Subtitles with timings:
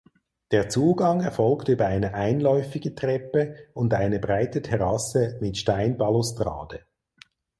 [0.49, 6.87] Der Zugang erfolgt über eine einläufige Treppe und eine breite Terrasse mit Steinbalustrade.